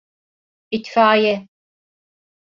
[0.71, 1.47] İtfaiye…